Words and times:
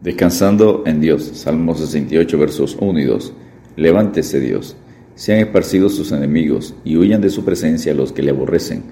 Descansando 0.00 0.84
en 0.86 1.00
Dios, 1.00 1.24
Salmo 1.34 1.74
68, 1.74 2.38
versos 2.38 2.76
1 2.80 3.00
y 3.00 3.04
2. 3.04 3.32
Levántese 3.74 4.38
Dios, 4.38 4.76
sean 5.16 5.40
esparcidos 5.40 5.96
sus 5.96 6.12
enemigos, 6.12 6.76
y 6.84 6.96
huyan 6.96 7.20
de 7.20 7.30
su 7.30 7.44
presencia 7.44 7.92
los 7.94 8.12
que 8.12 8.22
le 8.22 8.30
aborrecen. 8.30 8.84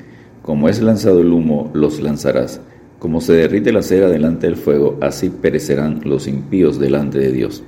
Como 0.43 0.69
es 0.69 0.83
lanzado 0.83 1.21
el 1.21 1.33
humo, 1.33 1.71
los 1.75 2.01
lanzarás. 2.01 2.61
Como 2.99 3.21
se 3.21 3.35
derrite 3.35 3.71
la 3.71 3.83
cera 3.83 4.09
delante 4.09 4.49
del 4.49 4.57
fuego, 4.57 4.99
así 5.01 5.31
perecerán 5.31 6.01
los 6.05 6.27
impíos 6.27 6.81
delante 6.81 7.21
de 7.21 7.31
Dios. 7.31 7.63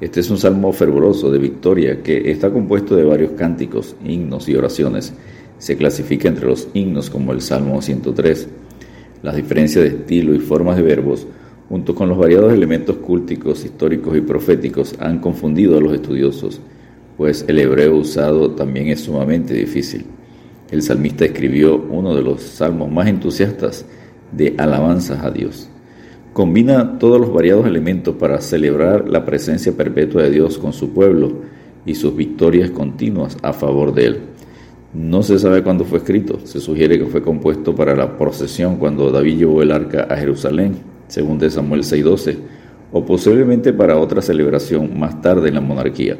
Este 0.00 0.18
es 0.18 0.28
un 0.30 0.38
salmo 0.38 0.72
fervoroso 0.72 1.30
de 1.30 1.38
victoria 1.38 2.02
que 2.02 2.32
está 2.32 2.50
compuesto 2.50 2.96
de 2.96 3.04
varios 3.04 3.30
cánticos, 3.32 3.94
himnos 4.04 4.48
y 4.48 4.56
oraciones. 4.56 5.14
Se 5.58 5.76
clasifica 5.76 6.26
entre 6.26 6.48
los 6.48 6.66
himnos 6.74 7.10
como 7.10 7.30
el 7.30 7.42
Salmo 7.42 7.80
103. 7.80 8.48
Las 9.22 9.36
diferencias 9.36 9.84
de 9.84 9.90
estilo 9.90 10.34
y 10.34 10.40
formas 10.40 10.76
de 10.76 10.82
verbos 10.82 11.28
junto 11.68 11.94
con 11.94 12.08
los 12.08 12.18
variados 12.18 12.52
elementos 12.52 12.96
cúlticos, 12.96 13.64
históricos 13.64 14.16
y 14.16 14.20
proféticos, 14.20 14.94
han 14.98 15.20
confundido 15.20 15.78
a 15.78 15.80
los 15.80 15.94
estudiosos, 15.94 16.60
pues 17.16 17.44
el 17.48 17.58
hebreo 17.58 17.96
usado 17.96 18.50
también 18.50 18.88
es 18.88 19.00
sumamente 19.00 19.54
difícil. 19.54 20.06
El 20.70 20.82
salmista 20.82 21.24
escribió 21.24 21.76
uno 21.76 22.14
de 22.14 22.22
los 22.22 22.42
salmos 22.42 22.90
más 22.90 23.06
entusiastas 23.06 23.84
de 24.32 24.54
alabanzas 24.58 25.22
a 25.22 25.30
Dios. 25.30 25.68
Combina 26.32 26.98
todos 26.98 27.20
los 27.20 27.32
variados 27.32 27.66
elementos 27.66 28.16
para 28.16 28.40
celebrar 28.40 29.08
la 29.08 29.24
presencia 29.24 29.72
perpetua 29.76 30.22
de 30.22 30.30
Dios 30.30 30.56
con 30.56 30.72
su 30.72 30.90
pueblo 30.90 31.32
y 31.84 31.94
sus 31.94 32.16
victorias 32.16 32.70
continuas 32.70 33.36
a 33.42 33.52
favor 33.52 33.92
de 33.92 34.06
él. 34.06 34.20
No 34.94 35.22
se 35.22 35.38
sabe 35.38 35.62
cuándo 35.62 35.84
fue 35.84 35.98
escrito, 35.98 36.38
se 36.44 36.60
sugiere 36.60 36.98
que 36.98 37.06
fue 37.06 37.22
compuesto 37.22 37.74
para 37.74 37.94
la 37.96 38.16
procesión 38.16 38.76
cuando 38.76 39.10
David 39.10 39.38
llevó 39.38 39.62
el 39.62 39.72
arca 39.72 40.06
a 40.08 40.16
Jerusalén 40.16 40.91
según 41.12 41.38
de 41.38 41.50
Samuel 41.50 41.82
6:12, 41.84 42.38
o 42.90 43.04
posiblemente 43.04 43.74
para 43.74 43.98
otra 43.98 44.22
celebración 44.22 44.98
más 44.98 45.20
tarde 45.20 45.48
en 45.48 45.54
la 45.56 45.60
monarquía. 45.60 46.16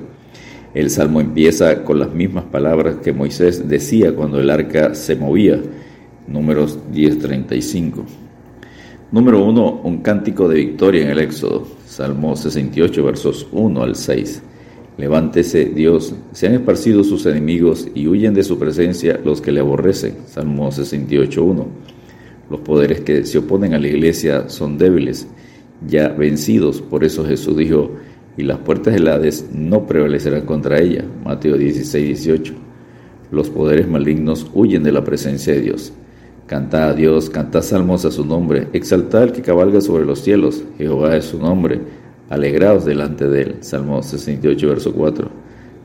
El 0.75 0.91
salmo 0.91 1.19
empieza 1.19 1.83
con 1.83 1.99
las 1.99 2.12
mismas 2.12 2.45
palabras 2.45 2.97
que 2.97 3.15
Moisés 3.15 3.67
decía 3.67 4.15
cuando 4.15 4.39
el 4.39 4.51
arca 4.51 4.95
se 4.95 5.17
movía, 5.17 5.59
números 6.29 6.79
10:35. 6.93 8.05
Número 9.11 9.43
1, 9.43 9.81
un 9.83 10.03
cántico 10.03 10.47
de 10.47 10.57
victoria 10.57 11.05
en 11.05 11.11
el 11.11 11.21
Éxodo, 11.21 11.67
Salmo 11.87 12.37
68, 12.37 13.03
versos 13.03 13.49
1 13.51 13.83
al 13.83 13.97
6. 13.97 14.43
Levántese 14.99 15.65
Dios, 15.65 16.15
sean 16.33 16.53
esparcidos 16.53 17.06
sus 17.06 17.25
enemigos 17.25 17.89
y 17.95 18.09
huyen 18.09 18.34
de 18.34 18.45
su 18.45 18.59
presencia 18.59 19.19
los 19.25 19.41
que 19.41 19.53
le 19.53 19.61
aborrecen, 19.61 20.17
Salmo 20.27 20.71
68.1. 20.71 21.65
Los 22.53 22.61
poderes 22.61 23.00
que 23.00 23.25
se 23.25 23.39
oponen 23.39 23.72
a 23.72 23.78
la 23.78 23.89
iglesia 23.89 24.50
son 24.50 24.77
débiles, 24.77 25.27
ya 25.89 26.08
vencidos. 26.08 26.83
Por 26.83 27.03
eso 27.03 27.25
Jesús 27.25 27.56
dijo, 27.56 27.92
y 28.36 28.42
las 28.42 28.59
puertas 28.59 28.92
del 28.92 29.09
Hades 29.09 29.48
no 29.55 29.86
prevalecerán 29.86 30.44
contra 30.44 30.78
ella. 30.78 31.03
Mateo 31.25 31.56
16, 31.56 32.05
18. 32.09 32.53
Los 33.31 33.48
poderes 33.48 33.89
malignos 33.89 34.50
huyen 34.53 34.83
de 34.83 34.92
la 34.92 35.03
presencia 35.03 35.55
de 35.55 35.62
Dios. 35.62 35.94
Cantad 36.47 36.91
a 36.91 36.92
Dios, 36.92 37.31
cantad 37.31 37.62
salmos 37.62 38.05
a 38.05 38.11
su 38.11 38.22
nombre, 38.22 38.69
exaltad 38.75 39.22
al 39.22 39.33
que 39.33 39.41
cabalga 39.41 39.81
sobre 39.81 40.05
los 40.05 40.19
cielos, 40.19 40.62
Jehová 40.77 41.16
es 41.16 41.25
su 41.25 41.39
nombre, 41.39 41.81
alegraos 42.28 42.84
delante 42.84 43.31
de 43.31 43.41
él. 43.41 43.56
Salmo 43.61 44.03
68, 44.03 44.69
verso 44.69 44.92
4. 44.92 45.31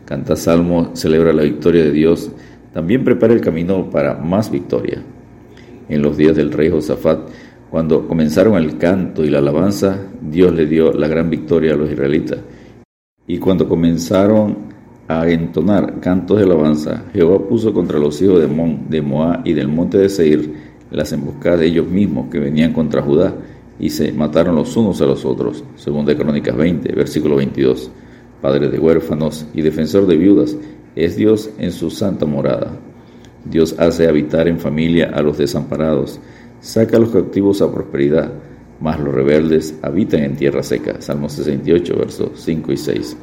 Canta 0.03 0.35
salmo, 0.35 0.91
celebra 0.95 1.31
la 1.31 1.43
victoria 1.43 1.85
de 1.85 1.91
Dios, 1.91 2.29
también 2.73 3.05
prepara 3.05 3.33
el 3.33 3.39
camino 3.39 3.89
para 3.89 4.15
más 4.15 4.52
victoria 4.52 5.02
en 5.89 6.02
los 6.02 6.17
días 6.17 6.35
del 6.35 6.52
rey 6.52 6.69
Josafat. 6.69 7.30
Cuando 7.69 8.07
comenzaron 8.07 8.55
el 8.55 8.77
canto 8.77 9.25
y 9.25 9.30
la 9.30 9.39
alabanza, 9.39 9.97
Dios 10.21 10.53
le 10.53 10.66
dio 10.66 10.93
la 10.93 11.07
gran 11.07 11.30
victoria 11.30 11.73
a 11.73 11.77
los 11.77 11.91
israelitas. 11.91 12.39
Y 13.27 13.39
cuando 13.39 13.67
comenzaron 13.67 14.67
a 15.08 15.27
entonar 15.27 15.99
cantos 15.99 16.38
de 16.38 16.43
alabanza, 16.43 17.05
Jehová 17.13 17.45
puso 17.47 17.73
contra 17.73 17.99
los 17.99 18.21
hijos 18.21 18.39
de, 18.39 18.48
Mon, 18.48 18.89
de 18.89 19.02
Moab 19.02 19.42
y 19.45 19.53
del 19.53 19.67
monte 19.67 19.98
de 19.98 20.09
Seir 20.09 20.53
las 20.92 21.11
emboscadas 21.11 21.59
de 21.59 21.67
ellos 21.67 21.87
mismos 21.87 22.30
que 22.30 22.39
venían 22.39 22.71
contra 22.71 23.02
Judá 23.02 23.36
y 23.80 23.89
se 23.89 24.11
mataron 24.11 24.55
los 24.55 24.75
unos 24.77 25.02
a 25.02 25.05
los 25.05 25.25
otros. 25.25 25.64
Según 25.75 26.05
de 26.05 26.15
Crónicas 26.15 26.55
20, 26.55 26.93
versículo 26.93 27.36
22. 27.36 27.92
Padre 28.42 28.69
de 28.69 28.80
huérfanos 28.80 29.48
y 29.54 29.61
defensor 29.61 30.08
de 30.08 30.17
viudas, 30.17 30.55
es 30.95 31.15
Dios 31.15 31.49
en 31.58 31.71
su 31.71 31.89
santa 31.89 32.25
morada. 32.25 32.71
Dios 33.49 33.75
hace 33.77 34.08
habitar 34.08 34.47
en 34.47 34.59
familia 34.59 35.11
a 35.13 35.21
los 35.21 35.37
desamparados, 35.37 36.19
saca 36.59 36.97
a 36.97 36.99
los 36.99 37.09
cautivos 37.09 37.61
a 37.61 37.71
prosperidad, 37.71 38.31
mas 38.80 38.99
los 38.99 39.13
rebeldes 39.13 39.75
habitan 39.81 40.23
en 40.23 40.35
tierra 40.35 40.63
seca. 40.63 41.02
Salmo 41.02 41.30
68, 41.30 41.95
versos 41.97 42.30
5 42.36 42.71
y 42.71 42.77
6. 42.77 43.17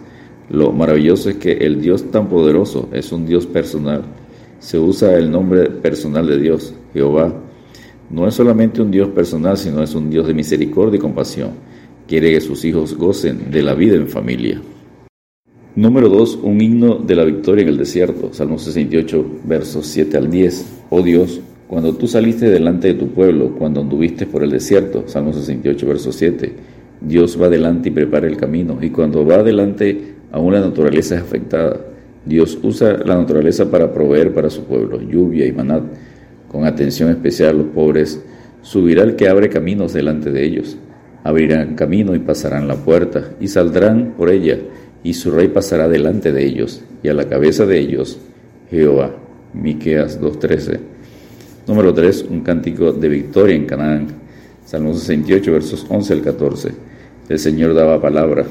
Lo 0.51 0.73
maravilloso 0.73 1.31
es 1.31 1.37
que 1.37 1.53
el 1.53 1.81
Dios 1.81 2.11
tan 2.11 2.29
poderoso 2.29 2.89
es 2.93 3.13
un 3.13 3.27
Dios 3.27 3.47
personal. 3.47 4.03
Se 4.59 4.79
usa 4.79 5.17
el 5.17 5.31
nombre 5.31 5.71
personal 5.71 6.27
de 6.27 6.39
Dios, 6.39 6.75
Jehová. 6.93 7.33
No 8.11 8.29
es 8.29 8.35
solamente 8.35 8.83
un 8.83 8.91
Dios 8.91 9.09
personal, 9.09 9.57
sino 9.57 9.83
es 9.83 9.95
un 9.95 10.11
Dios 10.11 10.27
de 10.27 10.35
misericordia 10.35 10.97
y 10.97 11.01
compasión. 11.01 11.51
Quiere 12.07 12.33
que 12.33 12.41
sus 12.41 12.65
hijos 12.65 12.95
gocen 12.97 13.51
de 13.51 13.63
la 13.63 13.75
vida 13.75 13.97
en 13.97 14.09
familia. 14.09 14.61
Número 15.77 16.09
2. 16.09 16.39
Un 16.45 16.61
himno 16.61 16.99
de 16.99 17.17
la 17.17 17.25
victoria 17.25 17.63
en 17.63 17.69
el 17.69 17.77
desierto. 17.77 18.33
Salmo 18.33 18.59
68, 18.59 19.41
versos 19.45 19.87
7 19.89 20.17
al 20.17 20.31
10. 20.31 20.85
Oh 20.91 21.03
Dios, 21.03 21.41
cuando 21.67 21.97
tú 21.97 22.07
saliste 22.07 22.49
delante 22.49 22.89
de 22.89 22.95
tu 22.95 23.09
pueblo, 23.09 23.57
cuando 23.59 23.81
anduviste 23.81 24.25
por 24.25 24.45
el 24.45 24.51
desierto. 24.51 25.03
Salmo 25.09 25.33
68, 25.33 25.85
versos 25.85 26.15
7. 26.15 26.53
Dios 27.01 27.37
va 27.41 27.47
adelante 27.47 27.89
y 27.89 27.93
prepara 27.93 28.29
el 28.29 28.37
camino. 28.37 28.79
Y 28.81 28.91
cuando 28.91 29.27
va 29.27 29.37
adelante, 29.37 30.15
aún 30.31 30.53
la 30.53 30.61
naturaleza 30.61 31.17
es 31.17 31.23
afectada. 31.23 31.81
Dios 32.25 32.57
usa 32.63 32.99
la 33.05 33.17
naturaleza 33.17 33.69
para 33.69 33.93
proveer 33.93 34.33
para 34.33 34.51
su 34.51 34.63
pueblo 34.67 35.01
lluvia 35.01 35.45
y 35.45 35.51
manad. 35.51 35.83
Con 36.47 36.67
atención 36.67 37.11
especial 37.11 37.51
a 37.51 37.53
los 37.55 37.67
pobres, 37.67 38.23
subirá 38.63 39.03
el 39.03 39.17
que 39.17 39.29
abre 39.29 39.49
caminos 39.49 39.93
delante 39.93 40.31
de 40.31 40.45
ellos. 40.45 40.79
Abrirán 41.25 41.75
camino 41.75 42.15
y 42.15 42.21
pasarán 42.21 42.69
la 42.69 42.77
puerta, 42.77 43.31
y 43.41 43.49
saldrán 43.49 44.13
por 44.17 44.31
ella 44.31 44.59
y 45.05 45.15
su 45.15 45.31
rey 45.31 45.49
pasará 45.49 45.89
delante 45.89 46.33
de 46.33 46.45
ellos, 46.45 46.83
y 47.03 47.09
a 47.09 47.15
la 47.15 47.29
cabeza 47.29 47.67
de 47.67 47.79
ellos 47.79 48.19
Jehová. 48.71 49.15
Miqueas 49.53 50.21
2.13. 50.21 50.81
Número 51.69 51.95
3. 51.95 52.27
Un 52.31 52.41
cántico 52.41 52.93
de 52.93 53.09
victoria 53.09 53.55
en 53.55 53.67
Canaán. 53.67 54.07
Salmo 54.65 54.95
68, 54.95 55.53
versos 55.53 55.87
11 55.89 56.13
al 56.13 56.23
14. 56.23 56.71
El 57.29 57.39
Señor 57.39 57.75
daba 57.75 58.01
palabra. 58.01 58.45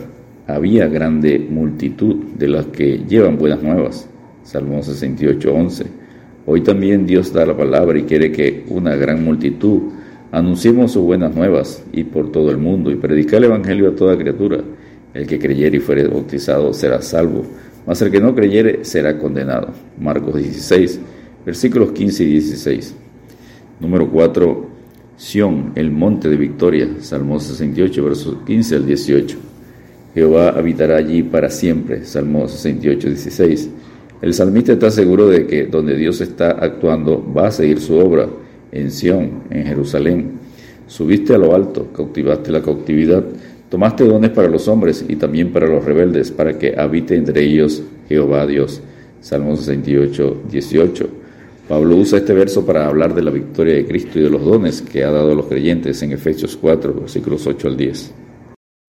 Había 0.48 0.88
grande 0.88 1.40
multitud 1.40 2.16
de 2.38 2.48
las 2.48 2.68
que 2.68 3.00
llevan 3.08 3.38
buenas 3.38 3.62
nuevas. 3.62 4.08
Salmo 4.44 4.82
68, 4.82 5.54
11. 5.54 5.86
Hoy 6.46 6.62
también 6.62 7.06
Dios 7.06 7.34
da 7.34 7.46
la 7.46 7.58
palabra 7.58 7.98
y 7.98 8.04
quiere 8.04 8.32
que 8.32 8.66
una 8.70 8.96
gran 8.96 9.24
multitud 9.24 9.82
anunciemos 10.32 10.92
sus 10.92 11.04
buenas 11.04 11.36
nuevas 11.36 11.84
y 11.92 12.04
por 12.04 12.32
todo 12.32 12.52
el 12.52 12.58
mundo 12.58 12.92
y 12.92 12.96
predicar 12.96 13.36
el 13.36 13.46
Evangelio 13.46 13.90
a 13.90 13.96
toda 13.96 14.18
criatura. 14.18 14.60
El 15.14 15.28
que 15.28 15.38
creyere 15.38 15.78
y 15.78 15.80
fuere 15.80 16.08
bautizado 16.08 16.74
será 16.74 17.02
salvo, 17.02 17.44
mas 17.86 18.02
el 18.02 18.10
que 18.10 18.20
no 18.20 18.34
creyere 18.34 18.84
será 18.84 19.18
condenado. 19.18 19.70
Marcos 20.00 20.36
16, 20.36 21.00
versículos 21.46 21.92
15 21.92 22.24
y 22.24 22.28
16. 22.28 22.96
Número 23.80 24.10
4. 24.10 24.74
Sión, 25.16 25.72
el 25.76 25.92
monte 25.92 26.30
de 26.30 26.38
victoria. 26.38 26.88
Salmo 27.00 27.40
68, 27.40 28.04
versos 28.04 28.38
15 28.46 28.76
al 28.76 28.86
18. 28.86 29.38
Jehová 30.16 30.50
habitará 30.50 30.98
allí 30.98 31.22
para 31.24 31.50
siempre. 31.50 32.06
Salmo 32.06 32.48
68, 32.48 33.08
16. 33.10 33.70
El 34.22 34.34
salmista 34.34 34.74
está 34.74 34.90
seguro 34.90 35.28
de 35.28 35.46
que 35.46 35.66
donde 35.66 35.96
Dios 35.96 36.22
está 36.22 36.52
actuando 36.52 37.24
va 37.36 37.48
a 37.48 37.52
seguir 37.52 37.80
su 37.80 37.96
obra, 37.96 38.28
en 38.72 38.90
Sión, 38.90 39.44
en 39.50 39.66
Jerusalén. 39.66 40.32
Subiste 40.88 41.36
a 41.36 41.38
lo 41.38 41.54
alto, 41.54 41.90
cautivaste 41.94 42.52
la 42.52 42.62
cautividad 42.62 43.24
Tomaste 43.74 44.04
dones 44.04 44.30
para 44.30 44.50
los 44.50 44.68
hombres 44.68 45.04
y 45.10 45.16
también 45.16 45.52
para 45.52 45.66
los 45.66 45.84
rebeldes, 45.84 46.30
para 46.30 46.60
que 46.60 46.76
habite 46.78 47.16
entre 47.16 47.44
ellos 47.44 47.82
Jehová 48.08 48.46
Dios. 48.46 48.84
Salmo 49.20 49.56
68, 49.56 50.44
18. 50.48 51.10
Pablo 51.68 51.96
usa 51.96 52.20
este 52.20 52.36
verso 52.36 52.68
para 52.68 52.86
hablar 52.86 53.16
de 53.16 53.24
la 53.24 53.32
victoria 53.32 53.74
de 53.74 53.88
Cristo 53.88 54.20
y 54.20 54.22
de 54.22 54.30
los 54.30 54.46
dones 54.46 54.84
que 54.84 55.04
ha 55.04 55.10
dado 55.10 55.32
a 55.32 55.34
los 55.34 55.48
creyentes 55.48 56.04
en 56.04 56.12
Efesios 56.12 56.56
4, 56.56 56.94
versículos 56.94 57.48
8 57.48 57.68
al 57.68 57.76
10. 57.76 58.14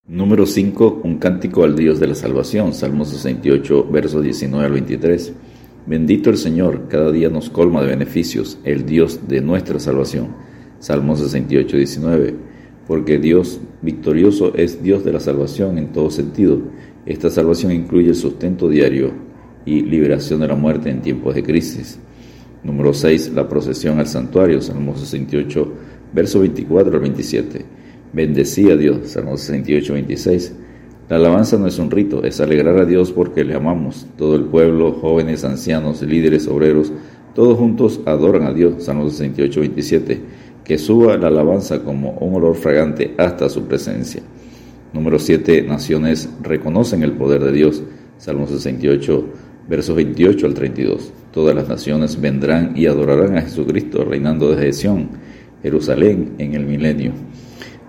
Número 0.09 0.45
5. 0.45 1.01
Un 1.03 1.17
cántico 1.17 1.65
al 1.65 1.75
Dios 1.75 1.99
de 1.99 2.09
la 2.09 2.15
salvación. 2.15 2.75
Salmo 2.75 3.07
68, 3.07 3.89
versos 3.91 4.23
19 4.23 4.67
al 4.67 4.73
23. 4.73 5.33
Bendito 5.87 6.29
el 6.29 6.37
Señor, 6.37 6.89
cada 6.91 7.11
día 7.11 7.31
nos 7.31 7.49
colma 7.49 7.81
de 7.81 7.89
beneficios, 7.89 8.59
el 8.65 8.85
Dios 8.85 9.29
de 9.29 9.41
nuestra 9.41 9.79
salvación. 9.79 10.37
Salmo 10.79 11.17
68, 11.17 11.75
19 11.75 12.54
porque 12.87 13.19
Dios 13.19 13.61
victorioso 13.83 14.55
es 14.55 14.83
Dios 14.83 15.05
de 15.05 15.13
la 15.13 15.21
salvación 15.21 15.79
en 15.79 15.93
todo 15.93 16.11
sentido. 16.11 16.61
Esta 17.07 17.31
salvación 17.31 17.73
incluye 17.73 18.09
el 18.11 18.15
sustento 18.15 18.69
diario 18.69 19.13
y 19.65 19.83
liberación 19.83 20.41
de 20.41 20.49
la 20.49 20.55
muerte 20.55 20.91
en 20.91 21.01
tiempos 21.01 21.35
de 21.35 21.43
crisis. 21.43 21.99
Número 22.63 22.95
6. 22.95 23.33
La 23.35 23.49
procesión 23.49 23.99
al 23.99 24.07
santuario, 24.07 24.61
Salmo 24.61 24.97
68, 24.97 25.73
verso 26.13 26.41
24 26.41 26.95
al 26.95 27.01
27. 27.01 27.65
bendecí 28.13 28.71
a 28.71 28.77
Dios. 28.77 29.09
Salmo 29.09 29.37
68, 29.37 29.93
26. 29.93 30.55
La 31.09 31.17
alabanza 31.17 31.59
no 31.59 31.67
es 31.67 31.79
un 31.79 31.91
rito, 31.91 32.25
es 32.25 32.41
alegrar 32.41 32.79
a 32.79 32.87
Dios 32.87 33.13
porque 33.13 33.45
le 33.45 33.55
amamos. 33.55 34.07
Todo 34.17 34.37
el 34.37 34.45
pueblo, 34.45 34.93
jóvenes, 34.93 35.45
ancianos, 35.45 36.01
líderes, 36.01 36.49
obreros, 36.49 36.93
todos 37.35 37.59
juntos 37.59 38.01
adoran 38.07 38.45
a 38.45 38.53
Dios. 38.55 38.85
Salmo 38.85 39.11
68, 39.11 39.61
27. 39.61 40.21
Que 40.65 40.79
suba 40.79 41.17
la 41.17 41.29
alabanza 41.29 41.83
como 41.83 42.13
un 42.13 42.35
olor 42.35 42.57
fragante 42.57 43.15
hasta 43.19 43.49
su 43.49 43.65
presencia. 43.67 44.23
Número 44.93 45.19
7. 45.19 45.63
Naciones 45.63 46.29
reconocen 46.43 47.03
el 47.03 47.13
poder 47.13 47.45
de 47.45 47.53
Dios. 47.53 47.83
Salmo 48.17 48.47
68, 48.47 49.27
versos 49.69 49.97
28 49.97 50.47
al 50.47 50.55
32. 50.55 51.13
Todas 51.33 51.55
las 51.55 51.69
naciones 51.69 52.21
vendrán 52.21 52.73
y 52.77 52.87
adorarán 52.87 53.37
a 53.37 53.43
Jesucristo 53.43 54.05
reinando 54.05 54.51
desde 54.51 54.73
Sión, 54.73 55.11
Jerusalén, 55.63 56.35
en 56.39 56.55
el 56.55 56.65
milenio. 56.65 57.13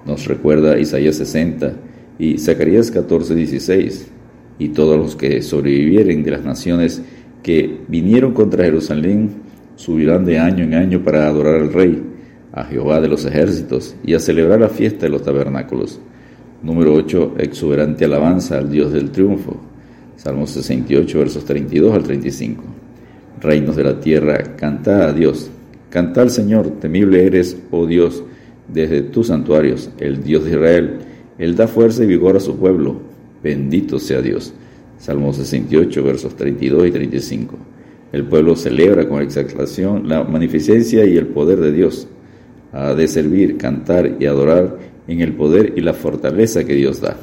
Nos 0.06 0.28
recuerda 0.28 0.78
Isaías 0.80 1.16
60 1.16 1.74
y 2.20 2.38
Zacarías 2.38 2.92
14, 2.92 3.36
16. 3.36 4.12
Y 4.58 4.70
todos 4.70 4.98
los 4.98 5.16
que 5.16 5.42
sobrevivieren 5.42 6.24
de 6.24 6.32
las 6.32 6.44
naciones 6.44 7.02
que 7.44 7.82
vinieron 7.88 8.34
contra 8.34 8.64
Jerusalén 8.64 9.30
subirán 9.76 10.26
de 10.26 10.40
año 10.40 10.64
en 10.64 10.74
año 10.74 11.04
para 11.04 11.28
adorar 11.28 11.56
al 11.62 11.72
Rey, 11.72 12.02
a 12.56 12.64
Jehová 12.64 13.02
de 13.02 13.10
los 13.10 13.26
ejércitos, 13.26 13.96
y 14.04 14.14
a 14.14 14.20
celebrar 14.20 14.62
la 14.62 14.70
fiesta 14.70 15.06
de 15.06 15.10
los 15.10 15.24
tabernáculos. 15.24 16.00
Número 16.64 16.94
8. 16.94 17.36
Exuberante 17.38 18.06
alabanza 18.06 18.58
al 18.58 18.72
Dios 18.72 18.94
del 18.94 19.12
triunfo. 19.12 19.58
Salmo 20.16 20.48
68, 20.48 21.20
versos 21.20 21.44
32 21.44 21.94
al 21.94 22.04
35. 22.04 22.64
Reinos 23.42 23.76
de 23.76 23.84
la 23.84 24.00
tierra, 24.00 24.56
canta 24.56 25.08
a 25.08 25.14
Dios. 25.14 25.52
Canta 25.90 26.22
al 26.22 26.30
Señor, 26.30 26.80
temible 26.80 27.26
eres, 27.26 27.58
oh 27.72 27.86
Dios, 27.86 28.24
desde 28.68 29.02
tus 29.02 29.28
santuarios, 29.28 29.90
el 30.00 30.24
Dios 30.24 30.46
de 30.46 30.52
Israel. 30.52 31.00
Él 31.38 31.56
da 31.56 31.68
fuerza 31.68 32.04
y 32.04 32.08
vigor 32.08 32.38
a 32.38 32.40
su 32.40 32.58
pueblo. 32.58 32.96
Bendito 33.44 34.00
sea 34.00 34.22
Dios. 34.22 34.54
Salmo 34.98 35.34
68, 35.34 36.04
versos 36.04 36.36
32 36.36 36.88
y 36.88 36.92
35. 36.92 37.58
El 38.14 38.24
pueblo 38.24 38.56
celebra 38.56 39.08
con 39.10 39.22
exaltación 39.22 40.08
la 40.08 40.24
magnificencia 40.24 41.06
y 41.06 41.18
el 41.18 41.28
poder 41.28 41.60
de 41.60 41.74
Dios. 41.74 42.08
Ha 42.76 42.94
de 42.94 43.08
servir, 43.08 43.56
cantar 43.56 44.18
y 44.20 44.26
adorar 44.26 44.78
en 45.08 45.22
el 45.22 45.32
poder 45.32 45.74
y 45.78 45.82
la 45.82 45.94
fortaleza 45.94 46.66
que 46.66 46.74
Dios 46.74 47.00
da. 47.00 47.16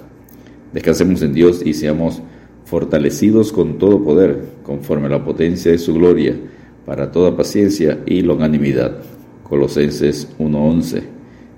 Descansemos 0.72 1.20
en 1.20 1.34
Dios 1.34 1.60
y 1.62 1.75
seamos 1.75 2.22
fortalecidos 2.64 3.52
con 3.52 3.76
todo 3.76 4.02
poder, 4.02 4.44
conforme 4.62 5.08
a 5.08 5.10
la 5.10 5.22
potencia 5.22 5.70
de 5.70 5.76
su 5.76 5.93
gloria, 5.93 6.34
para 6.87 7.12
toda 7.12 7.37
paciencia 7.37 7.99
y 8.06 8.22
longanimidad. 8.22 9.02
Colosenses 9.43 10.26
1:11. 10.38 11.02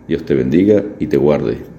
Dios 0.08 0.24
te 0.24 0.34
bendiga 0.34 0.84
y 0.98 1.06
te 1.06 1.16
guarde. 1.16 1.73